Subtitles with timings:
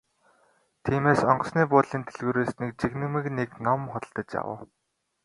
[0.83, 4.61] Тиймээс онгоцны буудлын дэлгүүрээс нэг жигнэмэг нэг ном худалдаж авав.